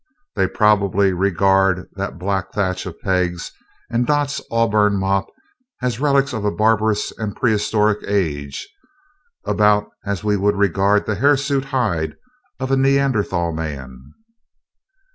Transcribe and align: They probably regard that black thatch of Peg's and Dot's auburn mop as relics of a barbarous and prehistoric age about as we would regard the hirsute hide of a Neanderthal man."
They 0.35 0.47
probably 0.47 1.13
regard 1.13 1.87
that 1.93 2.17
black 2.17 2.53
thatch 2.53 2.87
of 2.87 2.99
Peg's 3.01 3.51
and 3.91 4.07
Dot's 4.07 4.41
auburn 4.49 4.99
mop 4.99 5.27
as 5.83 5.99
relics 5.99 6.33
of 6.33 6.43
a 6.43 6.49
barbarous 6.49 7.13
and 7.19 7.35
prehistoric 7.35 7.99
age 8.07 8.67
about 9.45 9.91
as 10.03 10.23
we 10.23 10.37
would 10.37 10.55
regard 10.55 11.05
the 11.05 11.13
hirsute 11.17 11.65
hide 11.65 12.15
of 12.59 12.71
a 12.71 12.77
Neanderthal 12.77 13.51
man." 13.53 14.13